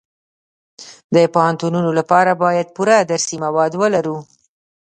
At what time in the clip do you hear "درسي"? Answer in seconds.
3.11-3.35